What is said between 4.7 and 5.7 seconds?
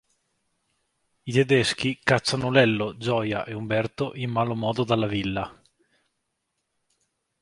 dalla villa.